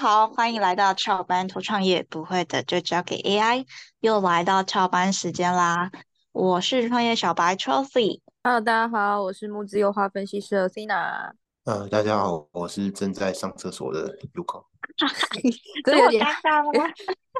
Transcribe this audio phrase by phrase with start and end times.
[0.00, 3.66] 好，欢迎来到翘班图创业，不会的就交给 AI。
[4.00, 5.90] 又来到翘班时间啦，
[6.32, 8.22] 我是创业小白 Chelsea。
[8.42, 11.32] Hello，大家好，我是木质优化分析师 Cina。
[11.64, 14.16] 呃，大家好，我是正在上厕所的。
[15.84, 16.90] 这 有点尴尬 吗？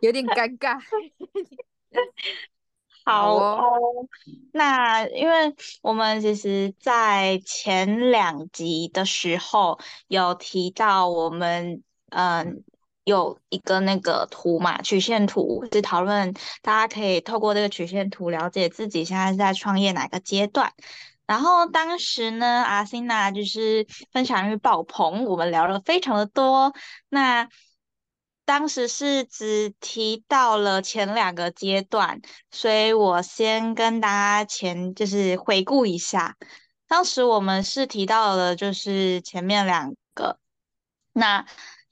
[0.02, 0.78] 有点尴尬。
[3.06, 3.80] 好哦，
[4.52, 12.62] 那因为我们其实，在前两集的时候有提到，我们嗯
[13.04, 16.32] 有一个那个图嘛，曲线图是讨论，
[16.62, 20.72] 大家可以透过这个曲线图了解自己现在是在创业哪个阶段。
[21.26, 26.74] 然后当时呢，阿欣娜就是分享欲爆棚，我们聊了非常的多。
[27.08, 27.48] 那
[28.44, 32.20] 当时是只提到了前两个阶段，
[32.50, 36.36] 所以我先跟大家前就是回顾一下。
[36.88, 40.38] 当时我们是提到了就是前面两个，
[41.12, 41.46] 那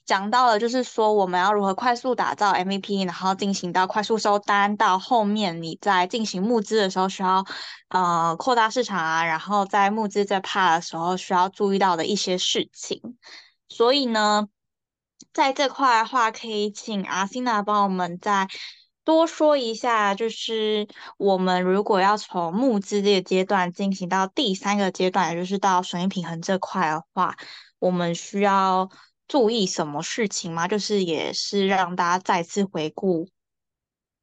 [0.08, 7.45] 讲到了就是说我们要如何快速打造 MVP，然后进行到快速收单，到后面你在进行募资的时候需要
[7.88, 13.18] 呃扩大市场啊，然后在募资在怕的时候需要注意到的一些事情。
[13.68, 14.48] 所以呢。
[15.32, 18.48] 在这块的话，可以请阿欣娜帮我们再
[19.04, 27.37] 多说一下，就是我们如果要从募资这个阶段进行到第三个阶段，也就是到损益平衡这块的话，
[27.78, 28.88] 我们需要
[29.29, 30.66] 注意什么事情吗？
[30.66, 33.29] 就是也是让大家再次回顾，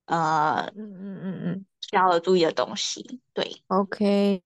[0.07, 3.21] 呃，嗯嗯嗯嗯，需要注意的东西。
[3.33, 4.41] 对，OK，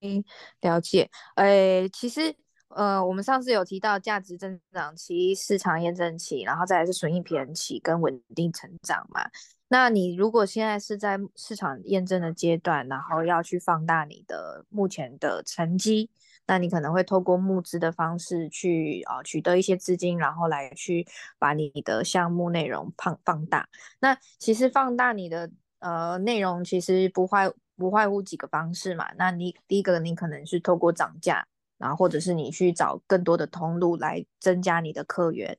[0.62, 1.10] 了解。
[1.36, 2.36] 诶，其实。
[2.70, 9.28] 呃，我们上次有提到价值增长期、市场验证期，然后再来是损益平衡期跟稳定成长嘛。
[9.70, 16.12] 那你如果现在是在市场验证的阶段，然后要去放大你的目前的成绩，
[16.50, 21.06] 那你可能会透过募资的方式去啊取得一些资金，然后来去
[21.38, 23.70] 把你的项目内容放放大。
[24.00, 29.12] 那其实放大你的呃内容，其实不坏不坏乎几个方式嘛。
[29.16, 31.46] 那你第一个，你可能是透过涨价。
[31.78, 35.58] 然后或者是你去找更多的通路来增加你的客源，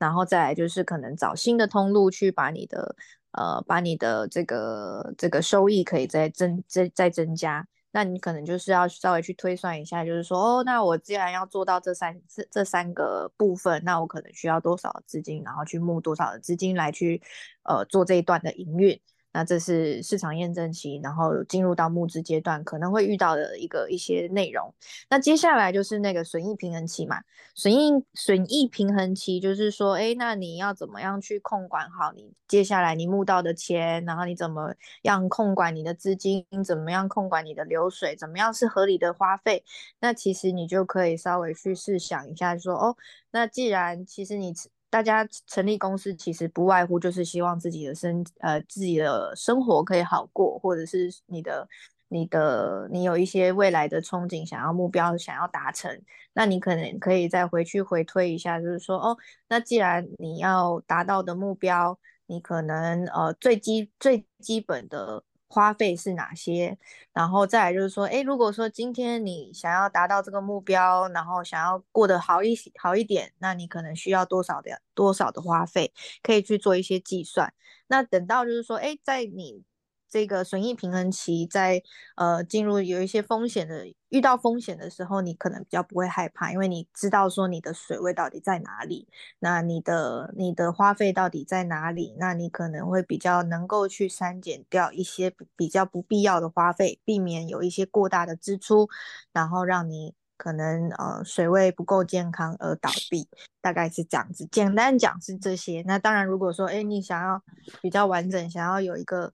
[0.00, 2.96] 然后再来就是可能找新的通路去把你的
[3.38, 7.64] 呃把你的这个这个收益可以再增再再增加。
[7.92, 17.20] 那你可能就是要稍微去推算一下，就是说哦，那我既然要做到这三这这三个部分，那我可能需要多少资金，然后去募多少的资金来去
[17.64, 19.00] 呃做这一段的营运。
[19.32, 24.74] 那这是市场验证期，然后进入到募资阶段可能会遇到的一个一些内容。
[25.08, 27.22] 那接下来就是那个损益平衡期嘛，
[27.54, 39.62] 损益损益平衡期就是说，哎，那你要怎么样去控管好你接下来你募到的钱，然后你怎么样控管你的资金，怎么样控管你的流水，怎么样是合理的花费？
[40.00, 42.96] 那其实你就可以稍微去试想一下，说哦，
[43.30, 44.52] 那既然其实你。
[44.90, 51.66] 大家成立公司其实不外乎就是希望自己的生呃自己的生活可以好过，或者是你的
[52.08, 56.02] 你的你有一些未来的憧憬，想要目标想要达成，
[56.34, 59.16] 那你可能可以再回去回推一下，就是说哦，
[59.48, 65.22] 那既然你要达到的目标，你可能呃最基最基本的。
[65.50, 66.78] 花费是哪些？
[67.12, 77.52] 然后再来就是说，哎，如果说今天你想要达到这个目标，然后想要过得好一好一点，那你可能需要多少的多少的花费，可以去做一些计算。
[77.88, 79.64] 那等到就是说，哎，在你。
[80.10, 81.80] 这个损益平衡期在
[82.16, 89.06] 呃进入有一些风险的遇到风险的时候，你可能比较不会害怕，因为你知道说你的水位到底在哪里，
[89.38, 98.88] 那你的你的花费到底在哪里，那你可能会比较能够去删减掉一些比较不必要的花费，避免有一些过大的支出，
[99.32, 103.28] 然后让你可能呃水位不够健康而倒闭，
[103.60, 104.44] 大概是这样子。
[104.50, 105.84] 简单讲是这些。
[105.86, 107.40] 那当然，如果说哎你想要
[107.80, 109.32] 比较完整，想要有一个。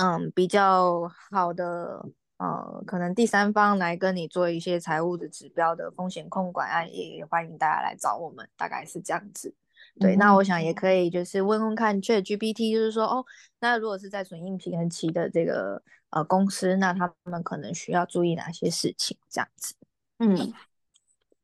[0.00, 9.52] 嗯，比较好的，呃，可能第三方来跟你做一些财务的指标的风险控管啊，也欢迎大家来找我们，大概是这样子。
[9.98, 13.26] 对，那我想也可以就是问问看 ChatGPT，就是说，哦，
[13.58, 19.18] 那如果是在损益平衡期的这个呃公司，那他们可能需要注意哪些事情？
[19.28, 19.74] 这样子。
[20.18, 20.30] 嗯，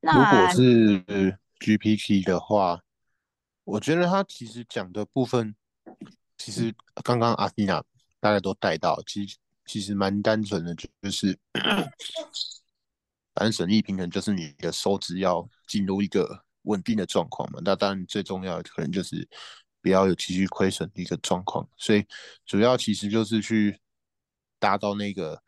[0.01, 2.83] 如果是 GPT 的话，
[3.65, 5.57] 我觉得他其实讲的部分，
[6.39, 6.73] 其实
[7.03, 7.83] 刚刚阿蒂娜。
[8.25, 9.37] 大家都带到，其实
[9.67, 11.39] 其实蛮单纯的，就是
[13.35, 17.61] 反正损益平衡就是你的收支要进入一个稳定的状况嘛。
[17.63, 19.29] 那当然最重要的可能就是
[19.83, 21.69] 不要有继续亏损的一个状况。
[21.77, 22.03] 所以
[22.47, 23.79] 主要其实就是去
[24.59, 25.43] 达到那个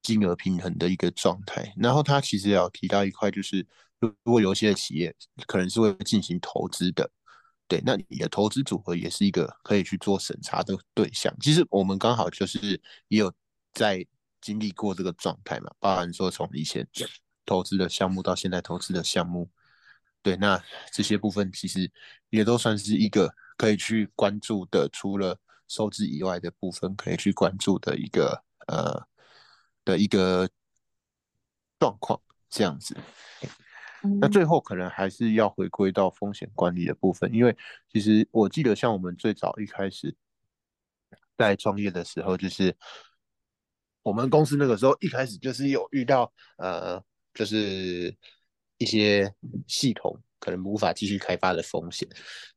[0.00, 1.70] 金额平衡的一个状态。
[1.76, 3.66] 然后他其实也有提到一块，就是
[4.00, 5.14] 如果有些企业
[5.46, 7.10] 可能是会进行投资的，
[7.66, 11.34] 对，那你的投资组合也是一个可以去做审查的对象。
[11.40, 13.32] 其实我们刚好就是也有
[13.72, 14.06] 在
[14.40, 16.86] 经历过这个状态嘛，包含说从以前
[17.46, 19.50] 投资的项目到现在投资的项目，
[20.22, 20.62] 对，那
[20.92, 21.90] 这些部分其实
[22.28, 29.06] 也都算是一个可以去关注的，除了收支以外的部分可以去关注的一个呃
[29.84, 30.48] 的一个
[31.78, 32.20] 状况，
[32.50, 32.94] 这样子。
[34.20, 37.56] 那最后可能还是要回归到风险管理的部分，因为
[37.90, 40.14] 其实我记得像我们最早一开始
[41.38, 42.76] 在创业的时候，就是
[44.02, 47.02] 我们公司那个时候一开始就是有遇到呃，
[47.32, 48.14] 就是
[48.78, 49.32] 一些
[49.66, 52.06] 系统可能无法继续开发的风险。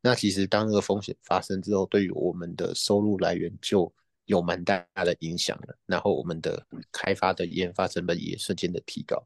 [0.02, 3.94] 那其实当那个风险发生之后，对于我们的收入来源就
[4.26, 9.26] 有蛮大的影响了，然后我们的开发的研发成本也瞬间的提高，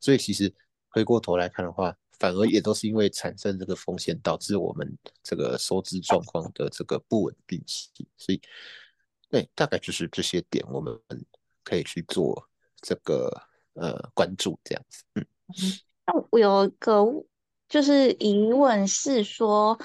[0.00, 0.50] 所以其实。
[0.88, 8.06] 回过头来看的话，反而也都是因为产生这个风险，导致我们这个收支状况的这个不稳定性。
[8.16, 8.40] 所以，
[9.30, 10.98] 对，大概就是这些点，我们
[11.62, 12.48] 可以去做
[12.80, 13.30] 这个
[13.74, 15.04] 呃关注，这样子。
[15.14, 15.26] 嗯，
[16.06, 17.04] 那我有个
[17.68, 19.78] 就是疑问是说。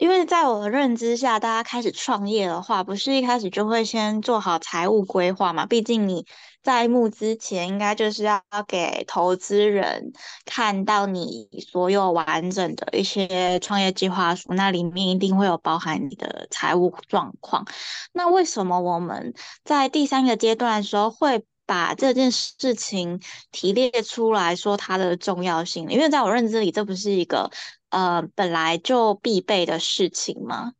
[0.00, 5.66] 因为在我的认知下，大家开始创业的话，不是一开始就会先做好财务规划嘛？
[5.66, 6.24] 毕竟你
[6.62, 10.14] 在募资前，应该就是要给投资人
[10.46, 17.66] 看到你所有完整的一些创业计划书，那里面一定会有包含你的财务状况。
[18.14, 23.20] 那为什么我们在第三个阶段的时候会把这件事情
[23.52, 25.88] 提列出来说它的重要性？
[25.88, 27.48] 因为在我认知里，这不是一个。
[27.90, 30.72] 呃，本来就必备的事情吗？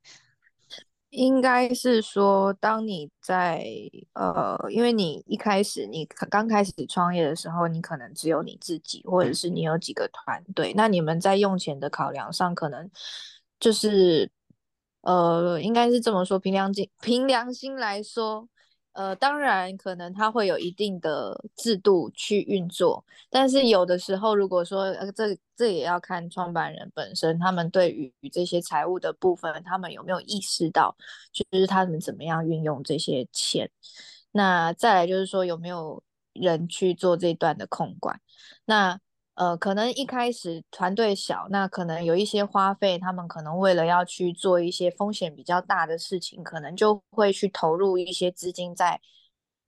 [1.11, 3.65] 应该是说，当你在
[4.15, 12.91] 呃，因为你一开始你刚开始创业的时候，你可能只有你自己，或者是你有几个团队，那你们在用钱的考量上，可能
[13.61, 14.31] 就是
[15.03, 18.49] 呃，应该是这么说，凭良心凭良心来说。
[18.93, 30.95] 呃，当然，可能它会有一定的制度去运作，但是有的时候，如果说呃，这这也要看创办人本身，他们对于这些财务的部分，他们有没有意识到，
[31.33, 33.71] 就是他们怎么样运用这些钱。
[34.33, 36.03] 那再来就是说，有没有
[36.33, 38.21] 人去做这段的控管？
[38.65, 39.01] 那。
[39.41, 49.01] 呃，可能一开始团队小，那可能有一些花费，他们可能为了要去做一些风险比较大的事情，可能就会去投入一些资金在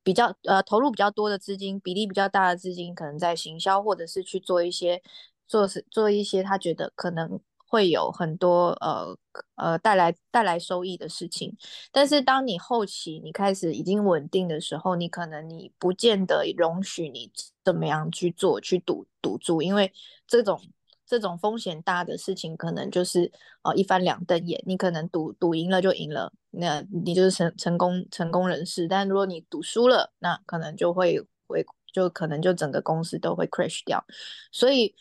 [0.03, 5.03] 比较呃投入比较多的资金，比例比较大的资金，可能在行销或者是去做一些
[5.49, 7.41] 做是做一些他觉得可能。
[7.73, 9.17] 会有很多呃
[9.55, 11.57] 呃带来带来收益的事情，
[11.91, 17.33] 但是当你后期你开始已经稳定的时候，你可能你不见得容许你
[17.65, 19.91] 怎么样去做去赌赌注，因为
[20.27, 20.61] 这种
[21.07, 23.33] 这种风险大的事情，可能就是
[23.63, 34.05] 呃一翻两瞪眼，你可能赌赌赢了就赢了，那你就是成成功成功人士，但如果你赌输了，那可能就会会就可能就整个公司都会 crash 掉，
[34.53, 34.95] 所以。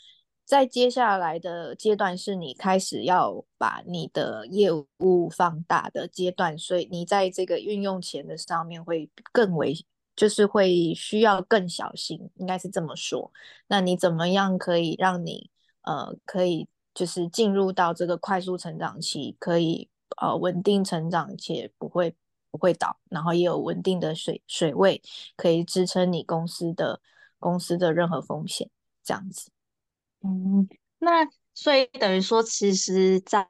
[0.51, 4.69] 在接下来的阶段，是你开始要把你的业
[4.99, 9.73] 务放大的阶段，所以你在这个运用钱的上面会更为，
[10.13, 13.31] 就是会需要更小心，应该是这么说。
[13.67, 15.49] 那你怎么样可以让你
[15.83, 19.87] 呃可以就是进入到这个快速成长期，可以
[20.17, 22.13] 呃稳定成长且不会
[22.51, 25.01] 不会倒，然后也有稳定的水水位
[25.37, 26.99] 可以支撑你公司的
[27.39, 28.69] 公司的任何风险，
[29.01, 29.49] 这样子。
[30.23, 30.67] 嗯，
[30.99, 33.43] 那所以等于说，其实，在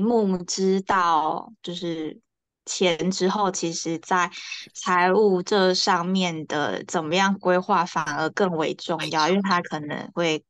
[0.00, 2.18] 木知道就是
[2.64, 4.30] 钱之后，其实在
[4.74, 10.42] 财务这上面的怎么样规划，反而更为重要，因为它可能会，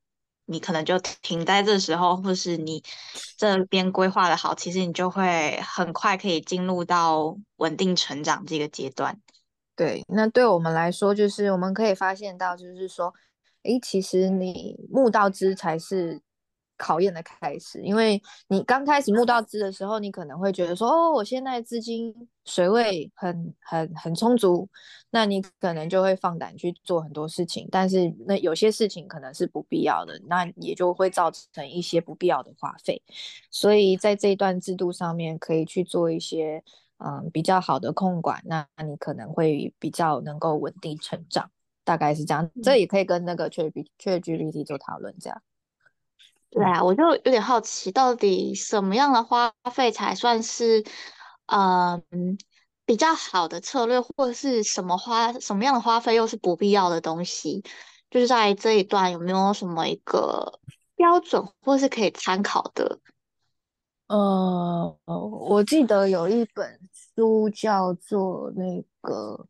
[0.44, 2.82] 你可能就停在这时候，或是你
[3.36, 9.20] 这边规划的好，其实你就会很快可以进入到稳定成长这个阶段。
[9.74, 13.12] 对，那对我们来说，就是我们可以发现到，就是说。
[13.64, 16.20] 诶，其实你募到资才是
[16.76, 22.12] 考验的开始，因为你刚开始募到资的时候，你可能会觉得说，哦，我现在资金
[22.44, 24.68] 水位很很很充足，
[25.10, 33.00] 那你可能就会放胆去做很多事情，但是那有些事情可能是不必要的，那也就会造成一些不必要的花费，
[33.50, 36.62] 所以在这一段制度上面可以去做一些
[36.98, 41.50] 嗯比较好的控管，那你可能会比较能够稳定成长。
[41.84, 45.42] 大概是这样，这也可以跟那个 Chat Chat GPT 做讨论，这样。
[46.50, 50.84] 对啊，我就有点好奇，到底什么样的花费才算是
[51.46, 52.02] 嗯
[52.84, 57.64] 比较好的策略，或者是什么花什么样的花费又是不必要的东西？
[58.10, 60.60] 就是在这一段有没有什么一个
[60.94, 63.00] 标准，或是可以参考的？
[64.06, 66.78] 呃，呃，我记得有一本
[67.16, 69.46] 书叫做那个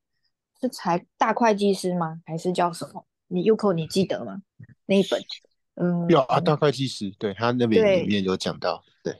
[0.65, 2.23] 是财大会计师吗？
[2.25, 3.05] 还是叫什么？
[3.29, 4.41] 你 Uko 你记得吗？
[4.87, 5.23] 那一本，
[5.75, 9.15] 嗯，有啊，大会计师，对他那边里面有讲到，对，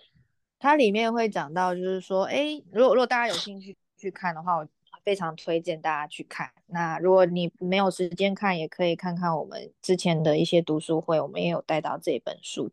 [0.59, 4.67] 它里面会讲到，就是说，哎，如果如果大家有兴趣去看的话，我。
[5.05, 6.51] 非常推荐大家去看。
[6.65, 12.71] 那如果你没有时间看，也可以看看我们之前的一些读书会，我们也有带到这本书。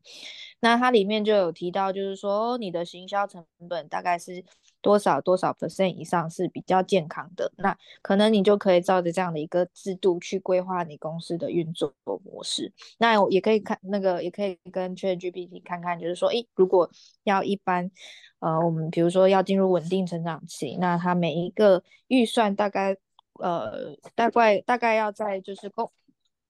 [0.61, 4.45] 那它里面就有提到，就是说你的行销成本大概是
[4.81, 7.51] 多少多少 percent 以上是比较健康的。
[7.57, 12.71] 那可能你就可以照着这样的一个制度去规划你公司的运作模式。
[12.97, 16.89] 那也可以看那个，也可以跟 ChatGPT 看看，就是说，诶，如果
[17.23, 17.91] 要一般。
[18.39, 22.97] 呃，我们比如说要进入稳定成长期，那它每一个预算大概
[23.33, 25.91] 呃大概大概要在就是公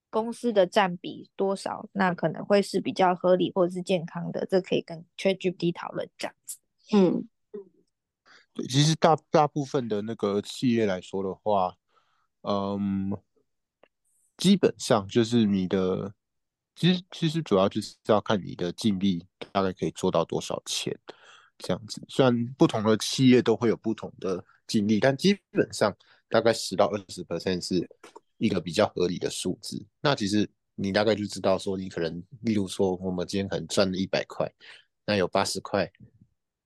[0.10, 6.60] 公司的占比多少，那可能会是比较合理或者是健康的，这可以跟 ChatGPT 讨论这样子。
[6.94, 7.28] 嗯
[8.54, 11.76] 对，其实大大部分的那个企业来说的话，
[12.42, 13.12] 嗯，
[14.38, 16.14] 基本上就是你的，
[16.76, 20.98] 其实其实主要就是要看你的净利大概可以做到多少钱。
[21.64, 25.96] 这样子，虽然不同的企业都会有不同的净利，但基本上
[26.28, 27.88] 大概十到二十 percent 是
[28.38, 29.86] 一个比较合理的数字。
[30.02, 34.52] 那其实你大概就知道说，你可能，例如说，我们今天可能赚了一百块，
[35.06, 35.92] 那有八十块，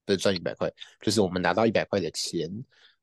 [0.06, 0.72] 不是赚一百块，
[1.02, 2.50] 就是我们拿到一百块的钱，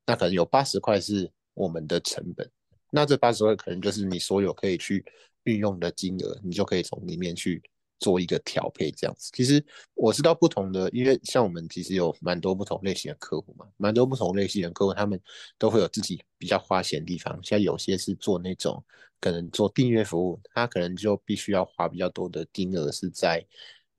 [0.07, 2.51] 那可能有八十块是我们的成本，
[2.91, 5.05] 那这八十块可能就是你所有可以去
[5.45, 7.63] 运用的金额，你就可以从里面去。
[7.99, 15.21] 做一个调配这样子，其实我知道不同的，因为像我们其实有蛮多不同类型的客户嘛，蛮多不同类型的客户，他们
[15.57, 17.39] 都会有自己比较花钱的地方。
[17.45, 18.85] 像有些是做那种
[19.21, 23.41] 可能做订阅服务，他可能就必须要花比较多的金额是在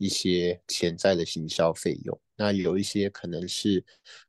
[0.04, 2.20] 一些潜在的行销费用。
[2.36, 3.84] 那有一些可能是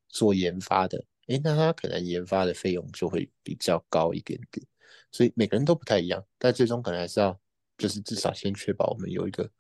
[0.09, 4.67] 做研发的，诶，那他可能研发的费用就会比较高一点点。
[5.11, 7.39] 所以每个人都不太一样，但最终可能还是要。
[7.77, 9.51] 就是至少先确保我们有一个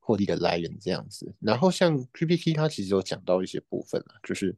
[0.00, 4.56] 获利的来源这样子，然后像 PPT 它其实有讲到一些部分啊，就是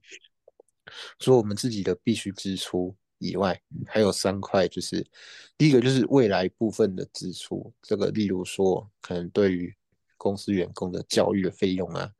[1.18, 5.04] 说我们自己的必须支出以外，还有三块，就是
[5.58, 9.74] 第一个就是未来部分的支出，这个例如说可能对于
[10.20, 12.12] 公司员工的教育的费用啊，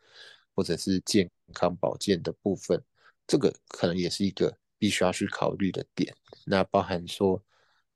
[0.55, 2.83] 或者是健康保健的部分，
[3.27, 6.11] 这个可能也是一个必须要去考虑的点。
[6.47, 7.43] 那包含说，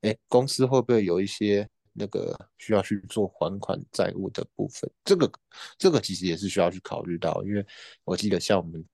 [0.01, 1.67] 哎，公司会不会有一些？
[1.97, 5.31] 那个需要去做还款债务的部分，这个
[5.77, 7.65] 这个其实也是需要去考虑到，因为
[8.03, 8.85] 我记得像我们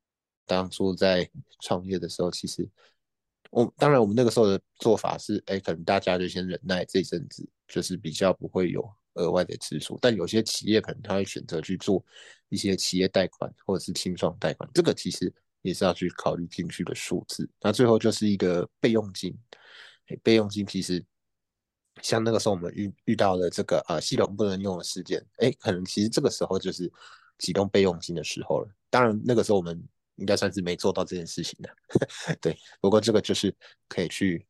[0.46, 1.28] 当初在
[1.62, 2.70] 创业的时候，其实
[3.50, 12.04] 我当然我们那个时候的做法是，哎，可能大家就先忍耐这一阵子，就是比较不会有额外的支出，但有些企业可能他会选择去做
[12.50, 17.50] 一些企业贷款或者是清创贷款，这个其实也是要去考虑进去的数字。
[17.62, 19.38] 那最后就是一个备用金，
[20.24, 21.04] 备用金其实。
[22.02, 26.90] 像那个时候我们遇遇到了这个呃系统不能用的事件，哎，可能其实这个时候就是
[27.38, 28.70] 启动备用金的时候了。
[28.90, 29.80] 当然那个时候我们
[30.16, 31.70] 应该算是没做到这件事情的，
[32.42, 32.58] 对。
[32.80, 33.54] 不过这个就是
[33.90, 34.48] 可以去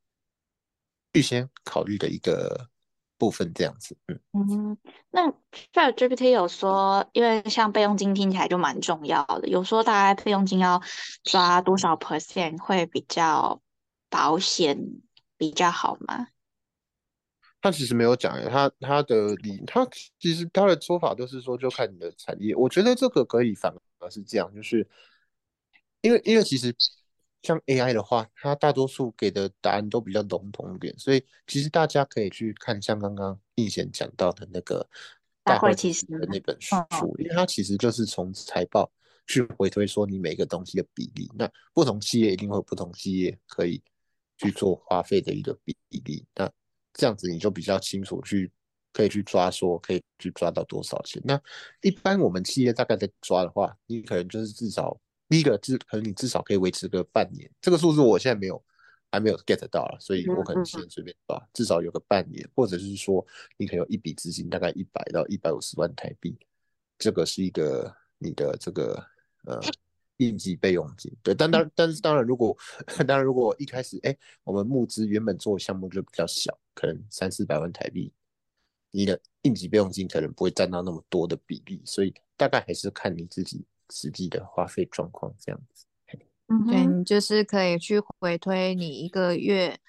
[1.14, 2.70] 预先考虑的一个
[3.22, 3.96] 部分，这样子。
[4.08, 4.78] 嗯嗯，
[5.12, 5.30] 那
[5.72, 10.82] Chat GPT 有说，因为像备用金听起来就蛮重要的，有说大概备用金要
[11.24, 13.62] 抓多少 percent 会比较
[14.10, 14.80] 保险
[15.38, 16.30] 比较好吗？
[17.62, 19.88] 他其实没有讲他他的理，他
[20.20, 22.56] 其实他的说法都是说，就看你的产业。
[22.56, 24.90] 我觉得这个可以反而是这样，就是
[26.02, 26.76] 因为因为其实
[27.44, 34.88] 像 AI 的话，它大多数给的答案都比较笼统一点，所以其实大家可以去看像刚刚应贤讲到的那个
[35.44, 36.76] 大会其实的那本书，
[37.20, 38.92] 因为它其实就是从财报
[39.28, 43.82] 去回推说你每个东西的比例，那不同企业一定会有不同企业可以
[44.38, 46.52] 去做花费的一个比例，那。
[46.94, 48.52] 这样子你就比较清楚去
[48.92, 51.22] 可以去抓说可以去抓到多少钱。
[51.24, 51.42] 那
[51.82, 55.00] 一般我们企业大概在抓的话，你可能就是至少
[55.32, 57.50] 第一个至可能你至少可以维持个半年。
[57.62, 58.62] 这个数字我现在没有
[59.10, 66.38] 还没有 get 到了，所以我可能先随便抓，至少有个半年，或者是说你可能有一笔资金大概一百到一百五十万台币，
[66.98, 69.02] 这个是一个你的这个
[69.46, 69.60] 呃。
[70.18, 72.56] 应急备用金，对，但当但是当然，如果
[73.08, 78.14] 当然如果一开始，哎，我们募资原本做项目就比较小，可能三四百万台币，
[78.92, 85.86] 你的应急备用金可能不会占到那么多的比例，所以大概还是看你自己实际的花费状况这样子。
[86.68, 89.80] 对你就是可以去回推你一个月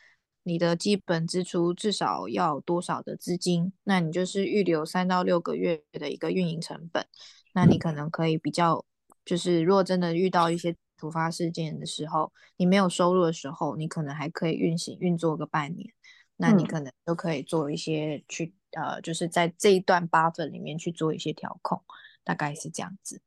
[0.43, 7.07] 你的基本支出至少要多少的资金，那你就是预留三到六个月的一个运营成本，
[7.55, 8.85] 那你可能可以比较。
[9.25, 15.89] 就是如果真的遇到一些突发事件的时候，你没有收入的时候，你可能还可以运行运作个半年，
[16.37, 21.81] 那你可能都可以做一些去呃，就是在这一段八分里面去做一些调控，
[22.25, 23.21] 大概是这样子。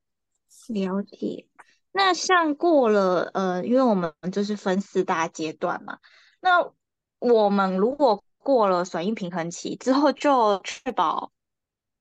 [0.69, 1.47] 了解。
[1.91, 5.99] 那像过了呃，因为我们就是分四大阶段嘛，
[6.41, 6.71] 那
[7.19, 11.31] 我们如果过了损益平衡期之后，就确保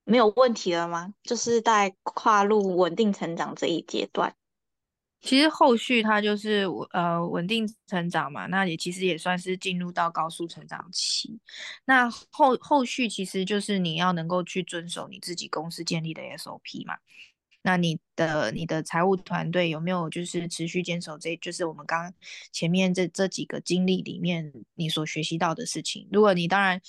[0.04, 1.14] 没有问题了吗？
[1.22, 4.34] 就是在跨入稳定成长这一阶段。
[5.20, 11.40] 其实后续它就是呃稳定成长嘛，那也其实也算是进入到高速成长期。
[11.86, 16.96] 那后后续其实就是你要能够去遵守你自己公司建立的 SOP 嘛。
[17.64, 22.12] 那你的你的财务团队有没有就是持续坚守这就是我们刚
[22.52, 26.06] 前面这这几个经历里面你所学习到的事情？
[26.12, 26.80] 如果你当然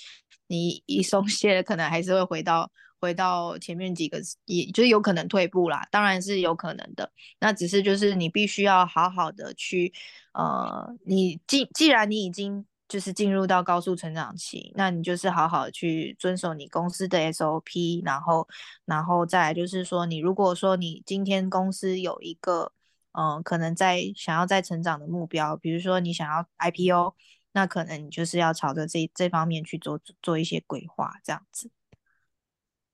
[0.47, 7.09] 你一松懈，可能还是会回到回到前面几个，也就是有可能退步啦，当然是有可能的。
[7.39, 9.93] 那只是就是你必须要好好的去
[10.33, 12.65] 呃，你既既然你已经。
[12.95, 18.47] 就是进入到高速成长期，那你就是好好去遵守你公司的 SOP，然后，
[18.85, 22.71] 然后再就是说，你如果说你今天公司有一个，
[23.11, 27.15] 嗯，可能在想要在成长的目标，比如说你想要 IPO，
[27.51, 31.69] 那可能你就是要朝着这这方面去做做一些规划，这样子。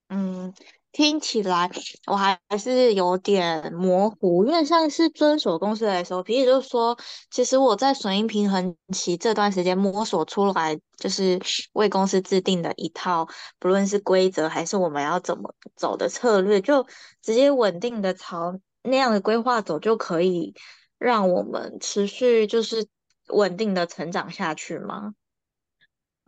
[0.10, 0.51] 嗯。
[0.91, 1.69] 听起来
[2.07, 6.98] 我还是有点模糊，因为像是遵守公司的 SOP，也就是说，
[7.29, 11.39] 其实我在损益平衡期这段时间摸索出来，就是
[11.74, 16.86] 为公司制定的一套，不论是规则还是我们要怎么走的策略，就
[17.21, 20.53] 直接稳定的朝那样的规划走，就可以
[20.98, 22.86] 让我们持续就是
[23.29, 25.13] 稳定的成长下去吗？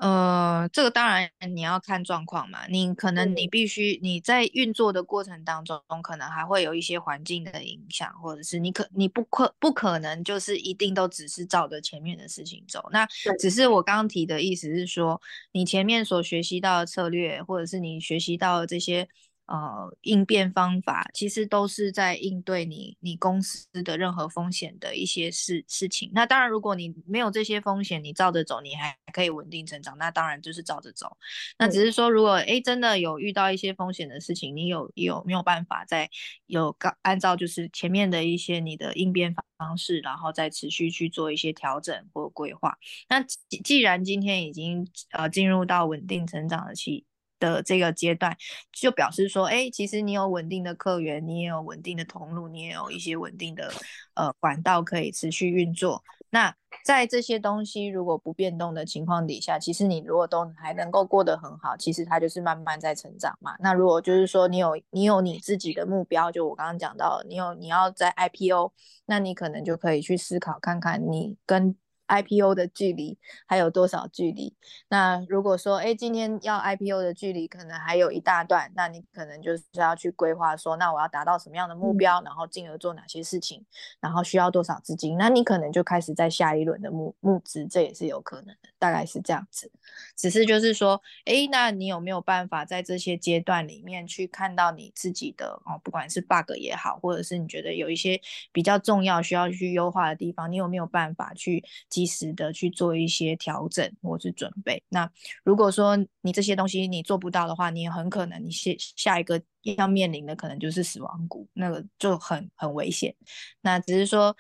[0.03, 2.67] 呃，这个当然你要看状况嘛。
[2.67, 12.89] 你可能你必须你在运作的过程当中，可能还会有一些环境的影响，或者是你可你不可不可能就是一定都只是照着前面的事情走。
[12.91, 13.07] 那
[13.39, 15.21] 只是我刚刚提的意思是说，
[15.53, 19.07] 你前面所学习到的策略，或者是你学习到的这些。
[19.45, 26.09] 呃，应变方法其实都是在应对你你公司的任何风险的一些事事情。
[26.13, 29.97] 那当然，如果你没有这些风险，你照着走，你还可以稳定成长。
[29.97, 31.17] 那当然就是照着走。
[31.57, 36.09] 那只是说，如果哎真的有遇到一些风险的事情，你有有没有办法在
[36.45, 42.77] 有刚按照就是前面的一些你的应变方式，然后再持续去做一些调整或规划？
[43.09, 47.05] 那既既然今天已经呃进入到稳定成长的期。
[47.43, 48.37] 的这个阶段，
[48.71, 53.69] 就表示说，哎，其实你有稳定的客源，你也有稳定的通路，你也有一些稳定的
[54.13, 56.01] 呃管道可以持续运作。
[56.29, 63.55] 那在这些东西如果不变动的情况底下，其实你如果都还能够过得很好，其实它就是慢慢在成长嘛。
[63.59, 68.71] 那如果就是说你有你有你自己的目标，就我刚刚讲到，你有你要在 IPO，
[69.05, 71.75] 那你可能就可以去思考看看你跟。
[72.07, 74.53] IPO 的距离还有多少距离？
[74.89, 83.65] 那如果说，哎，今天要 IPO 的距离可能还有一大段，那你可能就是要去规划说，那我要达到什么样的目标，然后进而做哪些事情，
[83.99, 85.17] 然后需要多少资金？
[85.17, 89.71] 那你可能就开始在下一轮的募募资，这也是有可能的，大概是这样子。
[90.17, 98.19] 只是就是说，哎，那你有没有办法在这些阶段里面去看到你自己的哦，不管是 bug 也好，或者是你觉得有一些
[98.51, 101.63] 比较重要需要去优化的地方，你有没有办法去？
[101.93, 104.83] 及时的去做一些调整或是准备。
[104.89, 105.09] 那
[105.43, 109.41] 如果说你这些东西你做不到的话，你很可能你下下一个
[109.77, 113.15] 要面临的可能就是死亡谷，那个就很很危险。
[113.61, 114.35] 那只是说，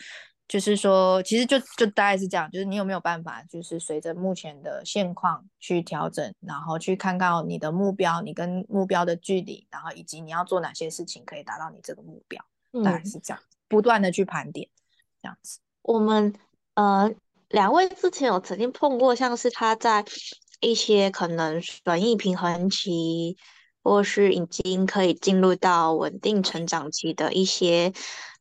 [0.47, 12.43] 就是说，其实就就大概是这样，就是你有没有办法，就是随着目前的现况去调整，然后去看到你的目标，你跟目标的距离，然后以及你要做哪些事情可以达到你这个目标，
[12.83, 14.69] 大概是这样，不断的去盘点，
[15.21, 15.59] 这样子。
[15.81, 16.33] 我们
[16.75, 17.13] 呃。
[17.53, 20.03] 两位之前有曾经碰过，像是他在
[20.59, 23.37] 一些可能损益平衡期，
[23.83, 27.93] 或是已经可以进入到稳定成长期的一些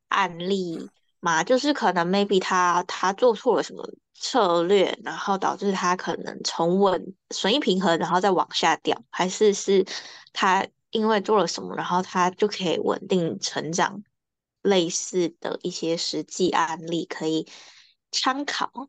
[0.09, 0.89] 案例
[1.21, 1.45] 嘛？
[1.45, 9.85] 就是可能 maybe 他他做错了什么策略，然后导致他可能从稳损益平衡，然后再往下掉，还是是
[10.33, 14.03] 他因为做了什么，然后他就可以稳定成长？
[14.63, 17.47] 类似的一些实际案例可以
[18.11, 18.89] 参考。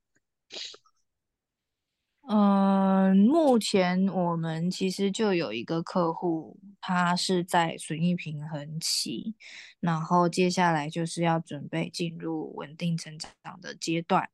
[2.30, 9.36] 嗯，目前我们其实就有一个客户，他是在损益平衡期，
[9.82, 14.30] 然后接下来就是要准备进入稳定成长的阶段。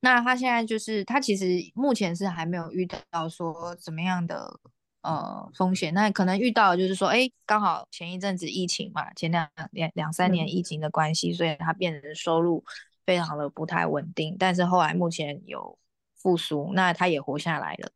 [0.00, 4.58] 那他现在就是他其实目前是还没有遇到说怎么样的
[5.02, 5.94] 呃风险。
[5.94, 12.64] 那可能遇到就是说，哎，刚好前一阵子疫情嘛，前两两两三年疫情的关系，所以他变成收入
[13.10, 14.36] 非常的不太稳定。
[14.38, 15.76] 但是后来目前有
[16.14, 17.90] 复苏，那他也活下来了。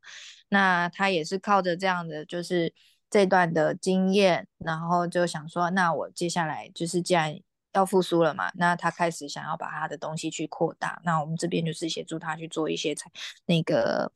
[0.49, 2.75] 那他也是靠着这样的就是
[3.09, 7.39] 这段的经验，然后就想说，那我接下来就是既然
[7.75, 11.01] 要复苏了嘛，那他开始想要把他的东西去扩大。
[11.05, 13.09] 那我们这边就是协助他去做一些才
[13.47, 14.11] 那个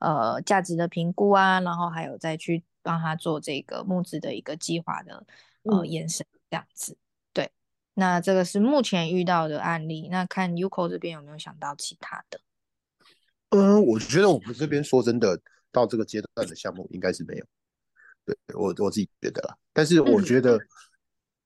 [0.00, 5.24] 呃价值的评估啊，然后还有再去帮他做这个募资的一个计划的
[5.62, 6.98] 呃延伸这样子。
[7.94, 10.08] 对，那这个是目前遇到的案例。
[10.08, 12.40] 那看 Uco 这边有没有想到其他的？
[13.50, 17.44] 嗯，我觉得我们这边说真的，到这个阶段的项目应该是没有。
[18.24, 20.58] 对我我自己觉得啦，但是我觉得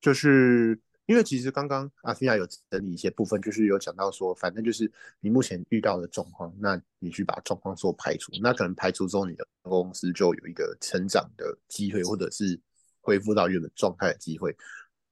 [0.00, 0.80] 就是。
[1.08, 12.60] 因为其实刚刚阿菲亚有整理一些部分，就是有讲到说，反正就是你目前遇到的状况，那你去把状况做排除，那可能排除之后，你的公司就有一个成长的机会，或者是
[13.00, 14.52] 恢复到原本状态的机会。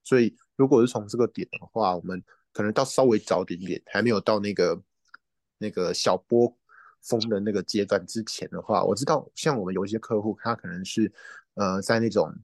[0.03, 4.83] 所以如果是从这个点的话，我们可能到稍微早点点，还没有到那个
[5.59, 6.55] 那个小波
[7.03, 11.13] 峰的那个阶段之前的话，我知道像我们有一些客户，他可能是
[11.55, 12.35] 呃在那种，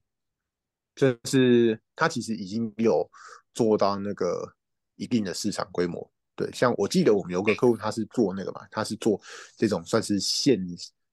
[0.94, 3.10] 就是他其实已经有。
[3.52, 4.54] 做到那个
[4.94, 9.20] 一定的市场规模，对，像我记得我们有个客户，他是做那个嘛，他是做
[9.56, 10.56] 这种算是线，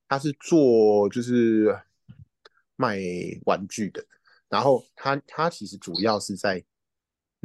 [0.07, 1.75] 他是做就是
[2.75, 2.99] 卖
[3.47, 4.05] 玩具的，
[4.47, 6.63] 然后他他其实主要是在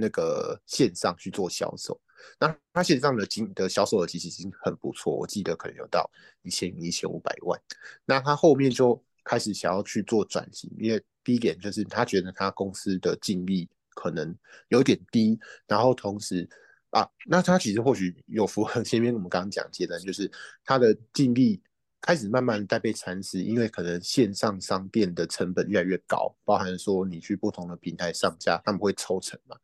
[0.02, 1.98] 那个线上去做销售，
[2.40, 6.10] 那他线上的经的销售额其实已经很不错，我记得可能有到
[6.42, 7.60] 一千一千五百万，
[8.04, 13.68] 那他后面就开始想要去做转型，因为第一点就是他觉得他公司的净利。
[13.94, 14.34] 可能
[14.68, 16.48] 有点低，然后同时
[16.92, 20.32] 啊，那他其实或许有符合前面我们刚刚讲阶段，就是
[20.64, 21.60] 他的净利
[22.02, 29.56] 开始慢慢在被蚕食，因为可能线上商店的成本越来越高，包含说你去不同的平台上架，他们会抽成嘛，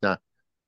[0.00, 0.18] 那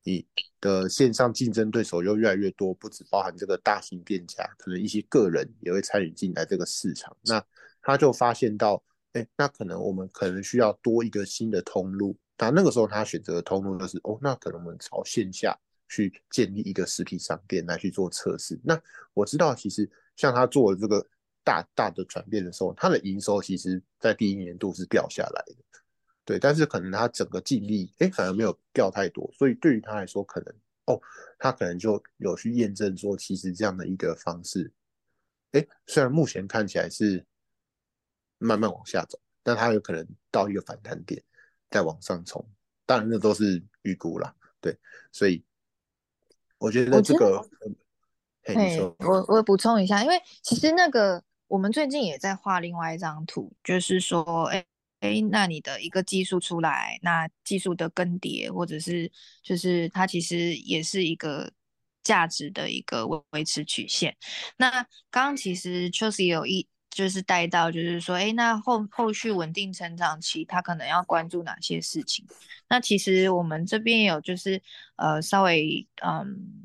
[0.02, 0.26] 你
[0.60, 7.42] 的线上竞争对手又越来越多，不止包含这个大型店家，可能一些个人也会参与进来这个市场，那
[7.80, 8.82] 他就发现到，
[9.14, 12.16] 哎，那可能我们可能需要多一个新的通路。
[12.36, 15.58] 那那个时候，他选择的通路就是哦，那可能我们朝线下
[15.88, 18.60] 去建立一个实体商店来去做测试。
[18.62, 18.78] 那
[19.14, 21.06] 我知道，其实像他做的这个
[21.44, 25.54] 大大的转变的时候，他的营收其实在第一年度是掉下来的，
[26.24, 26.38] 对。
[26.38, 29.30] 但是可能他整个净利，哎，反而没有掉太多。
[29.34, 30.54] 所以对于他来说，可能
[30.86, 31.00] 哦，
[31.38, 34.72] 他可能就有去验证说，其实这样的一个方式，
[35.52, 37.24] 哎，虽然目前看起来是
[38.38, 41.22] 慢慢往下走，但他有可能到一个反弹点。
[41.70, 42.46] 再往上冲，
[42.86, 44.78] 当然那都是预估啦，对，
[45.10, 45.42] 所以
[46.56, 47.44] 我觉得这个，
[48.44, 51.20] 哎，我我补充一下，因为其实那个
[51.54, 54.64] 我们最近也在画另外一张图，就是说，哎
[54.98, 59.08] 哎，那你的一个技术出来，那技术的更迭，或者是
[59.40, 61.52] 就是它其实也是一个
[62.02, 64.16] 价值的一个维维持曲线。
[64.56, 64.68] 那
[65.12, 66.66] 刚刚其实确实有一。
[66.90, 72.24] 就是带到，就是说，哎，那后后续稳定成长期，他可能要关注哪些事情？
[72.68, 74.62] 那其实我们这边有，就是
[74.94, 76.62] 呃，稍微嗯，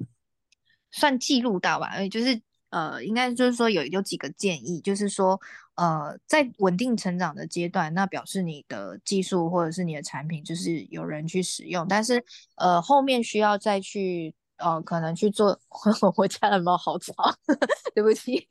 [0.92, 5.40] 算记录到吧，就是呃，应该就是说有有几个建议，就是说
[5.76, 12.24] 呃，在稳定成长的阶段，那表示你的技术或者是你的产品就是有人去使用，但是
[12.56, 14.34] 呃，后面需要再去。
[14.62, 15.58] 哦，可能去做
[16.18, 17.14] 我家的猫好吵，
[17.96, 18.46] 对不起。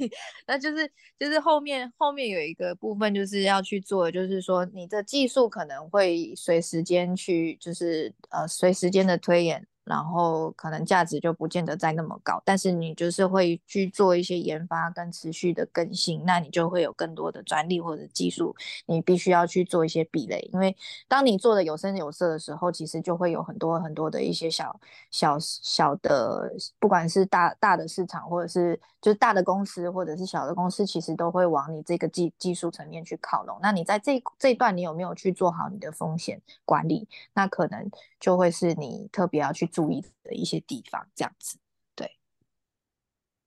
[0.46, 9.66] 那就是就是后面后面有一个部分就是要去做，就是说你的技术可能会随时间去，就是呃随时间的推演。
[9.88, 20.77] 然后可能价值就不见得再那么高，但是你就是会去做一些研发跟持续的更新，那你就会有更多的专利或者技术，你必须要去做一些壁垒，因为
[21.09, 24.79] 当你做的有声有色的时候，其实就会有很多很多的一些小
[25.11, 33.59] 小小的，不管是大大的市场或者是就是大的公司或者是小的公司，其实都会往你这个技技术层面去靠拢。
[33.62, 37.09] 那你在这这一段你有没有去做好你的风险管理？
[37.33, 39.66] 那可能就会是你特别要去。
[39.78, 41.56] 注意的一些地方，这样子，
[41.94, 42.18] 对，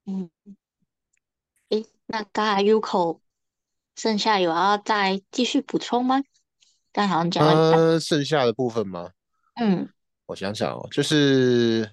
[0.05, 0.31] 嗯，
[1.67, 3.19] 诶，那刚才 Uko
[3.97, 6.23] 剩下有要再继续补充吗？
[6.93, 9.11] 刚好像讲呃，剩下的部分吗？
[9.59, 9.89] 嗯，
[10.27, 11.91] 我想想哦，就是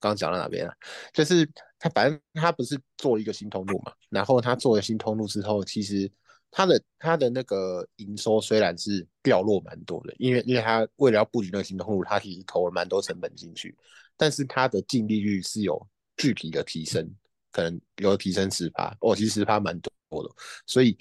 [0.00, 0.74] 刚讲到哪边了？
[1.12, 6.10] 就是他反正他不是做一个新通路嘛，然后他做了新通路之后，其实。
[6.56, 13.76] 它的它的那个营收虽然是掉落蛮多的，因为因为它为了要布局那个新通路，它其实投了蛮多成本进去，
[14.16, 15.84] 但是它的净利率是有
[16.16, 17.12] 具体的提升，
[17.50, 20.30] 可能有提升十趴，哦，其实十趴蛮多的，
[20.64, 20.96] 所以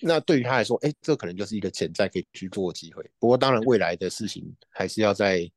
[0.00, 3.08] 那对于他来说，哎，这可能就是一个潜在可以去做的机会。
[3.20, 5.48] 不过当然，未来的事情还是要再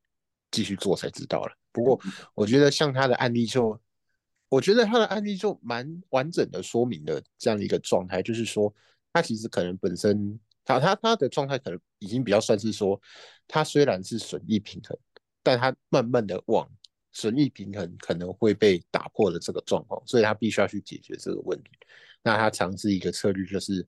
[0.52, 1.52] 继续做才知道了。
[1.72, 2.00] 不过
[2.34, 3.78] 我觉得像他的案例就，
[4.48, 8.72] 我觉得他的案例就蛮完整的说明了这样的一个状态，就是说
[9.12, 13.00] 他其实可能本身他他他的状态可能已经比较算是说，
[13.46, 14.98] 他虽然是损益平衡，
[15.42, 16.68] 但他慢慢的往
[17.12, 21.70] 损益平衡可能会被打破的这个状况，所以他必须要去解决这个问题。
[22.22, 23.86] 那他尝试一个策略就是。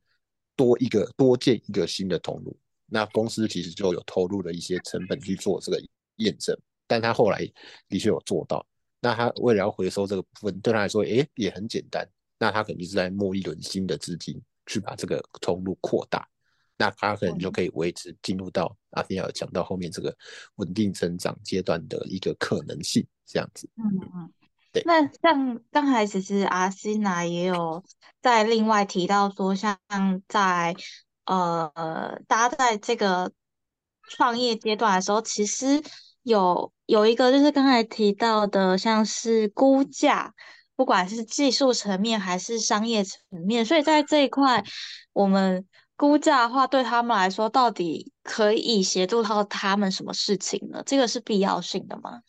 [0.54, 2.54] 多一个多建一个新的通路，
[2.84, 5.82] 那公司其实就有投入了一些成本去做这个
[6.16, 6.54] 验证，
[6.86, 7.40] 但他后来
[7.88, 8.64] 的确有做到。
[9.00, 12.06] 那他为了要回收这个部分，对他来说，诶也很简单。
[12.38, 16.26] 那他肯定是在募一轮新的资金去把这个通路扩大，
[16.76, 20.16] 那他可能就可以维持进入到阿菲尔讲到后面这个
[20.56, 23.68] 稳定增长阶段的一个可能性，这样子。
[23.76, 24.32] 嗯嗯。
[24.72, 27.84] 对那像刚才其实阿西娜也有
[28.22, 29.78] 在另外提到说，像
[30.26, 30.74] 在
[31.26, 33.30] 呃，大家在这个
[34.08, 35.82] 创业阶段的时候，其实
[36.22, 40.32] 有有一个就是刚才提到的，像是估价，
[40.76, 44.64] 不管是技术层面还是商业层面，所以在这一块，
[45.12, 50.82] 我们估价的话，对他们来说，到底可以协助到他们什么事情呢？
[50.84, 52.22] 这个是必要性的吗？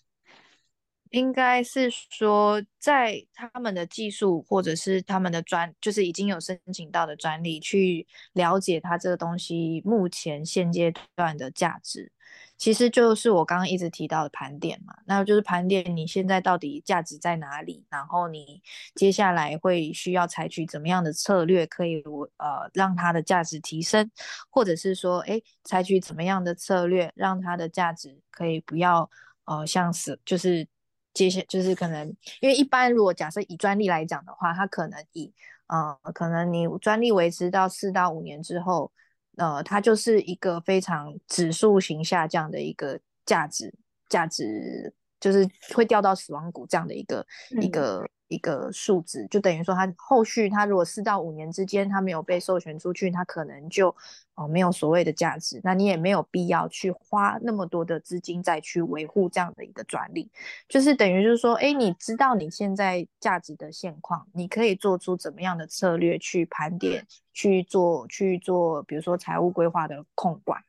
[1.09, 12.11] 应该是说，在他们的技术或者是他们的专，就是已经有申请到的专利，去了解它这个东西目前现阶段的价值，
[12.57, 14.93] 其实就是我刚刚一直提到的盘点嘛。
[15.05, 18.61] 那就是盘点你现在到底价值在哪里，然后你
[18.95, 22.03] 接下来会需要采取怎么样的策略，可以
[22.37, 24.09] 呃让它的价值提升，
[24.49, 29.09] 或者是说，哎，采取怎么样的策略，让它的价值可以不要
[29.45, 30.67] 呃像是就是。
[31.13, 32.07] 接下就是可能，
[32.41, 35.31] 因为一般如果假设以专利来讲的话，它可能以
[35.67, 38.91] 呃，可能你专利维持到四到五年之后，
[39.37, 43.73] 呃，它就是一个非常指数型下降的一个价值，
[44.09, 47.25] 价值就是会掉到死亡谷这样的一个
[47.61, 48.09] 一个。
[48.27, 53.95] 一个数值，就等于说，它后续它如果四到五年之间它没有被授权出去，它可能就
[54.35, 60.31] 哦没有所谓的价值，那你也没有必要去花那么多的资金再去维护这样的一个专利，
[60.67, 70.59] 就是等于就是说，哎，你知道你现在价值的现况，你可以做出怎么样的策略去盘点，去做去做，比如说财务规划的控管，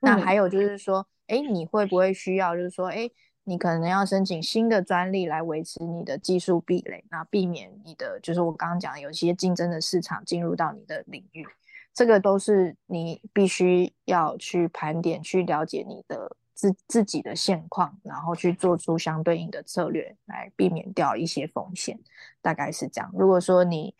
[0.00, 3.10] 那还有就是说，哎，你会不会需要就是说，哎。
[3.44, 11.46] 你可能要申请新的专利来维持你的技术壁垒，那避免你的就是我刚刚讲有些竞争的市场进入到你的领域，
[11.92, 21.98] 这个都是你必须要去盘点、去了解你的自自己的现况，然后去做出相对应的策略来避免掉一些风险，
[22.40, 23.10] 大概是这样。
[23.14, 23.94] 如果说你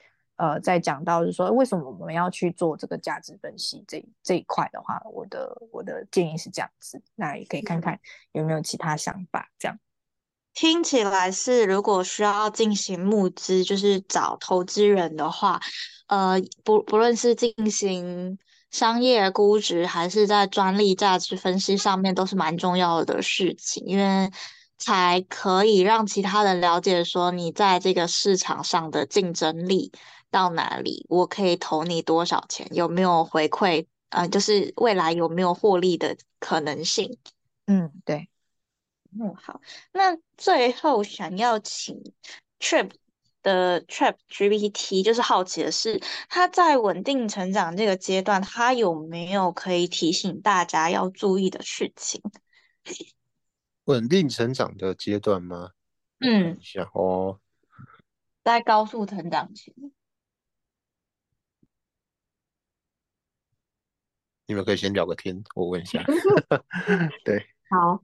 [0.45, 7.99] 呃，在讲到就是说，为什么我们要去做这个价值分析这这一块的话，我的我的建议是这样子，那也可以看看
[8.33, 9.49] 有没有其他想法。
[9.59, 9.79] 这样
[10.53, 15.61] 听起来是，如果需要进行募资，就是找投资人的话，
[16.09, 18.39] 呃，不不论是进行
[18.71, 24.31] 商业估值，还是在专利价值分析上面，都是蛮重要的事情，因为
[24.77, 29.91] 才可以让其他人了解说你在这个市场上的竞争力。
[30.35, 32.67] 到哪里，我可以投你多少钱？
[32.75, 33.87] 有没有回馈？
[34.09, 37.17] 呃，就是未来有没有获利的可能性？
[37.67, 38.29] 嗯，对。
[39.13, 39.61] 嗯，好。
[39.93, 42.03] 那最后想要请
[42.59, 42.91] Trip
[43.45, 52.21] 的 Trip GPT，就是好奇的是，它在稳定成长这个阶段，它有没有可以提醒大家要注意的事情？
[53.85, 55.71] 稳定成长的阶段吗？
[56.19, 57.39] 嗯，想哦，
[58.43, 59.73] 在高速成长期。
[64.47, 66.03] 你们可以先聊个天，我问一下。
[67.25, 68.03] 对，好，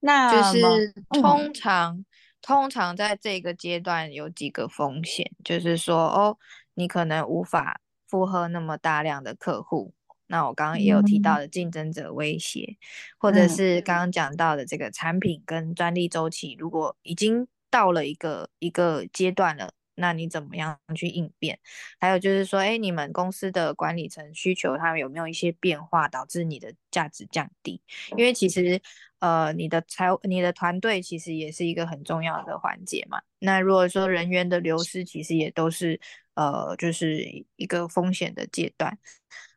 [0.00, 2.04] 那就是通常
[2.42, 6.36] 通常在这个阶段有几个风险，就是说哦，
[6.74, 9.94] 你可能无法负荷那么大量的客户。
[10.26, 12.76] 那我刚刚也有提到的竞争者威胁，
[13.18, 19.72] 或者是刚刚讲到的这个产品跟专利周期，如果已经到了一个一个阶段了。
[20.00, 21.58] 那你怎么样去应变？
[22.00, 27.80] 还有就是说，哎，你们公司的管理层需求，他们有没有一些变化，导致你的价值降低？
[28.16, 28.80] 因为其实，
[29.20, 33.20] 呃，你的财你的团队其实也是一个很重要的环节嘛。
[33.38, 36.00] 那如果说人员的流失，其实也都是
[36.34, 38.98] 呃，就是一个风险的阶段。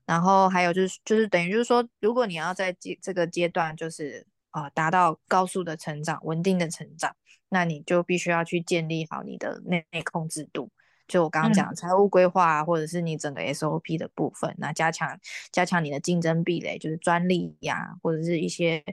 [0.05, 7.15] 然后还有就是，就是等于就是说，如果你要在这这个阶段，就是啊，达到高速的成长、稳定的成长。
[7.53, 10.71] 那你就必须要去建立好你的内内控制度，
[11.07, 15.19] 就我刚刚讲财务规划，或者是你整个 SOP 的部分，那加强
[15.51, 18.83] 加强你的竞争壁垒，就是专利呀，或者是一些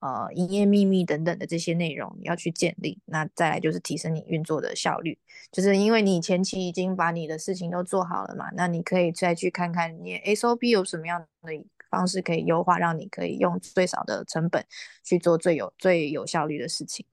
[0.00, 3.00] 呃营业秘密等等的这些内容你要去建立。
[3.06, 5.16] 那再来就是提升你运作的效率，
[5.50, 14.64] 就是因为你前期已经把你的事情都做好了嘛，那你可以再去看看你 SOP 有什么样的方式可以优化，让你可以用最少的成本
[15.02, 17.04] 去做最有最有效率的事情。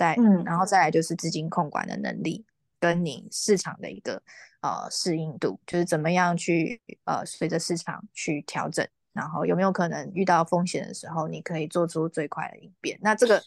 [0.00, 2.44] 对，嗯，然后再来就是资金控管的能力。
[2.82, 4.22] 跟你市场的一个
[4.62, 12.98] 呃适应度，就是怎么样去呃随着市场去调整，然后有没有可能遇到风险的时候，你可以做出最快的应变。
[13.02, 13.42] 那这个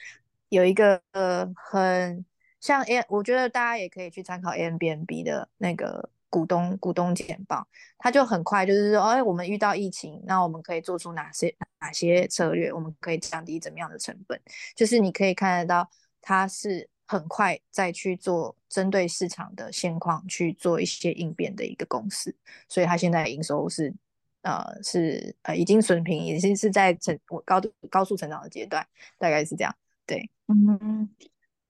[0.49, 2.23] 有一个呃很
[2.59, 14.39] 像 A，我觉得大家也可以去参考 A M B N B 的那个股东股东简报，他就很快就是说，哎，我们遇到疫情，那我们可以做出哪些哪些策略，我们可以降低怎么样的成本，
[14.75, 15.89] 就是你可以看得到
[16.23, 16.89] 它是。
[17.05, 22.33] 很快再去做针对市场的现况去做一些应变的一个公司，
[22.69, 23.93] 所以它现在营收是
[24.41, 28.87] 呃是呃已经损平，已经是在成我高度高速成长的阶段，
[29.19, 29.75] 大概是这样。
[30.07, 31.07] 对，嗯，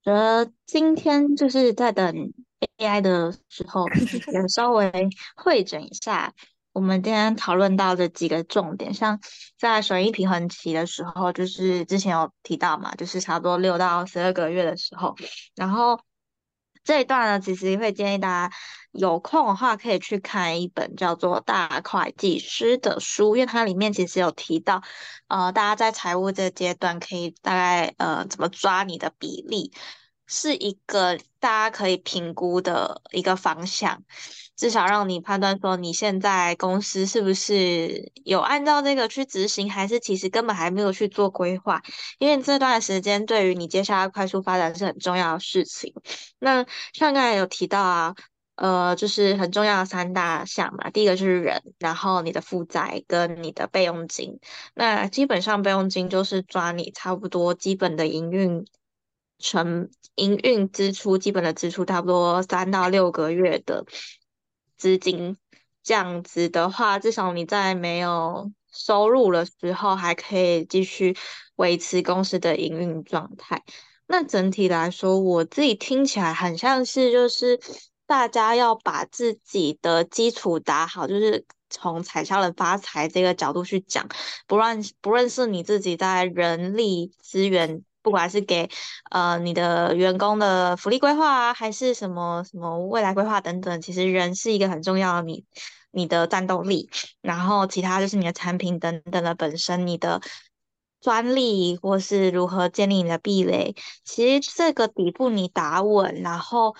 [0.03, 2.31] 觉得今天就是在等
[2.77, 3.85] AI 的时候，
[4.31, 6.31] 也稍微会诊一下。
[6.73, 9.19] 我们今天讨论到的几个重点，像
[9.59, 15.15] 在损益平衡期的时候，就是之前有提到嘛，就是差不多六到十二个月的时候，
[15.55, 15.99] 然后
[16.83, 18.55] 这一段呢，其实会建议大家
[18.91, 24.81] 有空的话可以去看一本叫做《大会计师》的书，因为它里面其实有提到，
[25.27, 29.71] 呃，大家在财务这阶段可以大概呃怎么抓你的比例，
[30.25, 34.03] 是一个大家可以评估的一个方向。
[34.55, 41.81] 至少让你判断说，你现在公司是不是有按照这个去执行，还是其实根本还没有去做规划？
[42.19, 45.93] 因为这段时间对于你接下来快速发展是很重要的事情。
[46.39, 48.15] 那像刚才有提到啊，
[48.55, 54.39] 呃，就是很重要的三大项嘛，第一个就是人，然后你的负债跟你的备用金。
[54.75, 58.65] 那基本上备用金就是抓你差不多基本的营运
[59.39, 63.83] 成营运支出，基本的支出差不多三到六个月的。
[64.83, 65.37] 资金
[65.81, 71.15] 这样子的话，至少你在没有收入的时候，还可以继续
[71.55, 73.63] 维持公司的营运状态。
[74.07, 77.57] 那整体来说，我自己听起来很像是，就是
[78.05, 84.05] 大家要把自己的基础打好，就是从彩销人发财这个角度去讲，
[84.47, 87.85] 不论不论是你自己在人力资源。
[88.03, 88.69] 不管是给
[89.09, 95.45] 呃你的员工的福利规划啊，还是什么什么未来规划等等，其实人是一个很重要的你
[95.89, 96.89] 你的战斗力。
[97.21, 100.21] 然后其他就是你的产品等等的本身，你的
[101.01, 106.75] 专利或是如何建立你的壁垒，其实这个底部你打稳，然后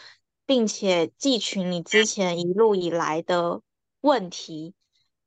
[0.46, 3.62] 并且汲取你之前一路以来的
[4.02, 4.76] 问题，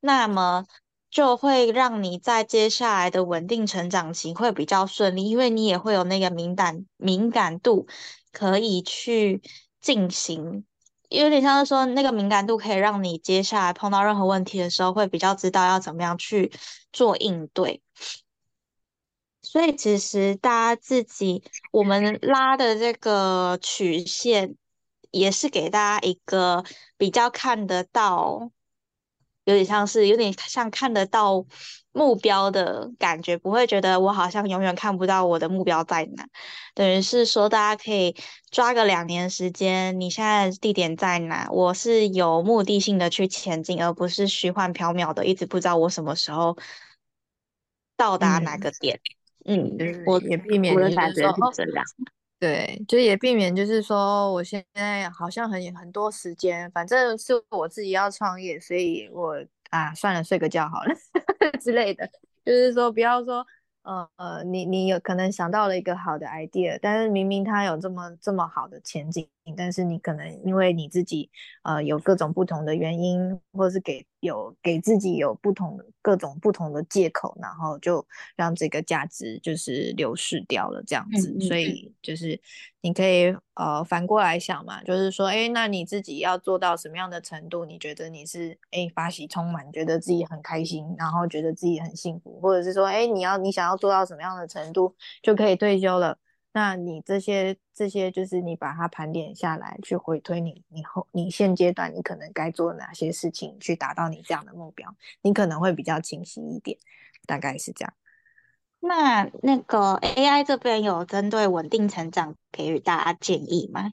[0.01, 0.67] 那么。
[1.17, 7.87] 就会让你在接下来的稳定成长期会比较顺利，因为你也会有那个敏感敏感度
[8.33, 9.41] 可以去
[9.81, 10.67] 进行，
[11.09, 16.53] 有点像是说那个敏感度可以让你接下来碰到任何问题的时候会比较知道要怎么样去
[16.93, 17.81] 做应对。
[19.41, 24.55] 所以其实大家自己我们拉的这个曲线
[25.11, 26.63] 也是给大家一个
[26.99, 28.51] 比较看得到。
[29.47, 31.47] 有点像是有点像看得到
[31.93, 36.27] 目标的感觉，不会觉得我好像永远看不到我的目标在哪。
[36.75, 38.15] 等于是说，大家可以
[38.51, 41.49] 抓个两年时间，你现在地点在哪？
[41.53, 46.59] 我是有目的性的去前进，而不是虚幻缥缈的，一直不知道我什么时候
[47.97, 49.01] 到达哪个点。
[49.45, 51.85] 嗯，我也避免我的感觉是这样。
[52.39, 59.35] 对，就也避免，就是说，我现在好像很很多时间，反正是我自己要创业，所以我
[59.71, 60.95] 啊，算了，睡个觉好了
[61.61, 62.07] 之类的，
[62.45, 63.47] 就是说，不要说。
[63.87, 71.31] 呃呃，你你有可能想到了一个好的 idea，但是明明它有这么这么好的前景，但是你可能因为你自己
[71.63, 81.41] 呃有各种不同的原因，或是给有给自己有不同的各种不同的借口，然后就让这个价值就是流失掉了这样子。
[81.41, 82.39] 所以就是
[82.81, 87.65] 你可以呃反过来想嘛，就是说，哎，那你自己要做到什么样的程度？
[87.65, 93.77] 你觉得你是哎发喜充满，觉得自己很开心，然后觉得自己很幸福，或者是说，哎，你要你想要。
[93.77, 96.17] 做到什么样的程度就可以退休了？
[96.57, 106.79] 那你这些这些就是你把它盘点下来，去回推你你后你现阶段你可能该做哪些事情去达到你这样的目标，你可能会比较清晰一点，
[107.27, 107.93] 大概是这样。
[108.81, 113.93] 那那个 AI 这边有针对稳定成长给予大家建议吗？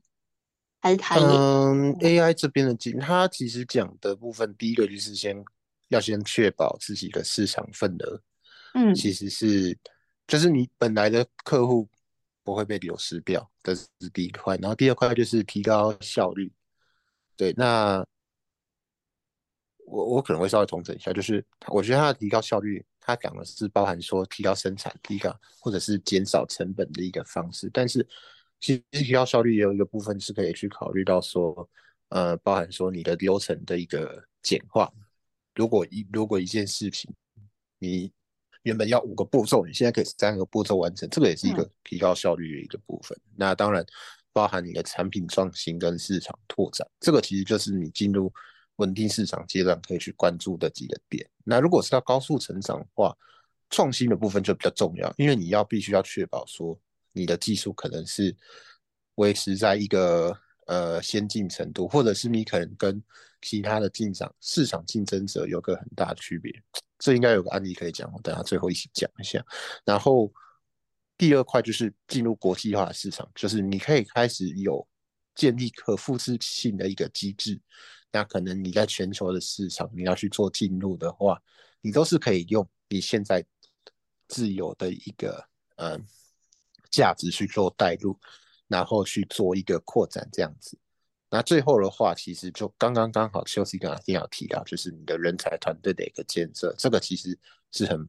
[0.79, 1.25] 还是他也？
[1.25, 5.43] 嗯，AI 这边的建，他其实讲的部分，第一个就是先
[5.89, 8.21] 要先确保自己的市场份额，
[8.73, 9.77] 嗯其实是
[10.25, 11.89] 就是你本来的客户
[12.43, 14.55] 不会被流失掉，这是第一块。
[14.57, 16.51] 然后第二块就是提高效率。
[17.35, 18.05] 对，那
[19.85, 27.69] 我我可能会稍微重整一下，就是我觉得它的提高效率，它讲的是包含说提高生产、提高或者是减少成本的一个方式。
[27.73, 28.07] 但是
[28.59, 31.69] 其实提高效率也有一个部分是可以去考虑到说，
[32.09, 34.91] 呃，包含说你的流程的一个简化。
[35.55, 37.13] 如果一如果一件事情
[37.79, 38.11] 你
[38.63, 43.17] 原本要五个步骤，你现在可以三个步骤完成，这个也是一个提高效率的一个部分。
[43.35, 43.85] 那当然
[44.31, 48.33] 包含你的产品创新跟市场拓展，这个其实就是你进入
[48.77, 51.29] 稳定市场阶段可以去关注的几个点。
[51.43, 53.15] 那如果是要高速成长的话，
[53.69, 56.79] 创新的部分就比较重要，因为你要必须要确保说
[57.11, 58.35] 你的技术可能是
[59.15, 60.35] 维持在一个
[60.67, 63.03] 呃先进程度，或者是你可能跟
[63.43, 66.51] 其他的竞争市场竞争者有个很大的区别。
[66.97, 69.45] 这应该有个案例可以讲，我等下最后一起讲一下。
[69.83, 70.33] 然后
[71.17, 74.87] 第二块就是进入国际化的市场，就是你可以开始有
[75.35, 77.59] 建立可复制性的一个机制。
[78.11, 81.41] 那可能你在全球的市场你要去做进入的话，
[81.81, 83.45] 你都是可以用你现在
[84.27, 85.43] 自有的一个
[85.75, 86.01] 嗯
[86.89, 88.17] 价值去做带入，
[88.67, 90.77] 然后去做一个扩展这样子。
[91.33, 97.35] 那最后的话，其实就刚刚刚好，休息刚刚一定要提到，就是你的人才团队的一个建设，这个其实
[97.71, 98.07] 是很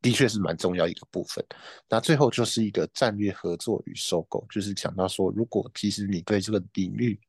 [0.00, 1.44] 的确是蛮重要一个部分。
[1.90, 7.20] 那最后就是一个战略合作与收购，就是讲到说，如果其实你对这个领域，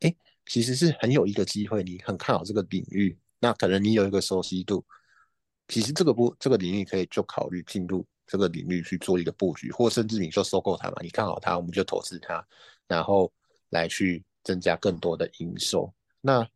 [0.00, 4.84] 哎，其实是很有一个机会，你很看好这个领域，那可能你有一个熟悉度，
[5.68, 12.46] 其实这个不这个领域可以就考虑进入这个领域去做一个布局，或甚至你就收购它嘛，你看好它，我们就投资它，
[12.86, 13.32] 然后
[13.70, 14.22] 来去。
[14.42, 16.48] 增加更多的营收，那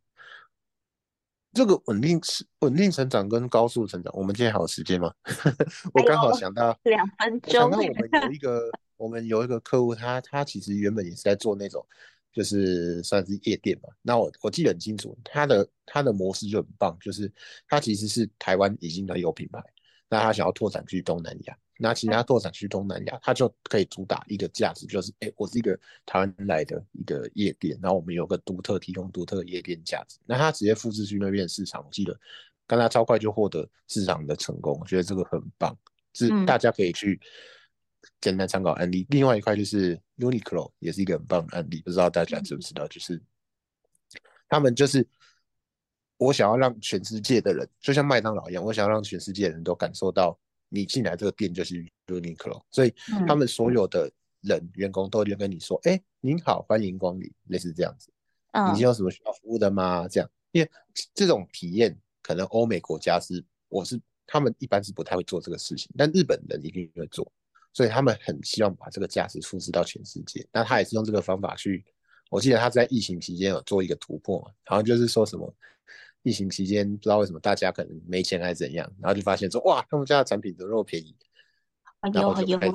[1.53, 5.11] 这个稳定是稳定成长跟高速成长，我们今天还有时间吗？
[5.93, 11.83] 我刚好想到两分钟，想到我们有一个 我们有一个客户，他他其实原本也是在做那种
[12.31, 13.89] 就是算是夜店嘛。
[14.01, 17.31] 那我我记得很清楚，他的他的模式就很棒，就是
[17.67, 19.59] 他其实是台湾已经的有品牌，
[20.09, 21.57] 那他想要拓展去东南亚。
[21.79, 30.17] 那其他拓展去东南亚，它就可以主打一个价值，就是哎，我是一个台湾来的一个夜店，然后我们有个独特提供独特的夜店价值。
[30.25, 32.19] 那他直接复制去那边市场，我记得
[32.65, 35.77] 跟他超快就获得市场的成功，我觉得这个很棒，
[36.13, 37.19] 是大家可以去
[38.21, 39.05] 简单参考案例。
[39.09, 42.87] 另外一块就是 Uniqlo 也是一个很棒的案例，不知道大家知不知道？
[42.87, 43.21] 就是
[44.49, 45.07] 他们就是
[46.17, 50.39] 我想要让全世界的人，就像麦当劳一样，我想要让全世界的人都感受到。
[50.69, 51.75] 你进来这个店就是
[52.07, 52.93] Uniqlo，所以
[53.27, 54.11] 他们所有的
[54.41, 58.11] 人员工都会跟你说：“哎，您好，欢迎光临。”类似这样子。
[58.51, 60.07] 嗯，你有什么需要服务的吗？
[60.07, 60.69] 这样，因为
[61.13, 67.31] 这种体验可能欧美国家是，我是他们一般是不太会做这个事情，但日本人一定会做，
[67.73, 70.45] 所以他们很希望把这个价值复制到全世界。
[70.51, 71.85] 那他也是用这个方法去，
[72.29, 75.53] 我记得他在疫情期间有做一个突破，好像就是说什么。
[76.23, 81.15] 疫情期间，不知道为什么大家可能没钱还是怎样，然后就发现说哇，他们家的产品怎么那么便宜？
[82.13, 82.73] 然后就开始，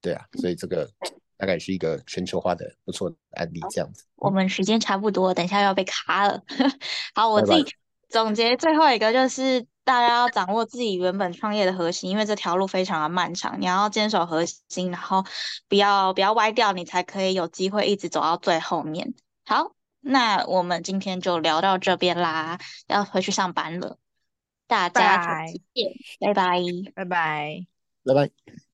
[0.00, 0.90] 对啊，所以这个
[1.36, 4.04] 大概是一个全球化的不错的案例，这样子。
[4.16, 6.42] 我们时间差不多，等一下要被卡了。
[7.14, 7.64] 好，我自己
[8.08, 15.24] 总结最后一个就是，大家要掌握自己原本创业的核心，因为这条路非常的漫长，你要坚守核心，然后
[15.68, 19.14] 不要不要歪掉，你才可以有机会一直走到最后面。
[19.44, 19.74] 好。
[20.02, 23.98] 那我们今天就聊到这边啦，要回去上班了。
[24.66, 26.60] 大家再见，拜拜，
[26.94, 27.66] 拜拜，
[28.04, 28.62] 拜拜。